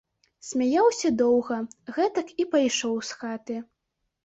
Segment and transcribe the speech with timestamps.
[0.47, 1.59] Смяяўся доўга,
[1.99, 3.63] гэтак і пайшоў з хаты.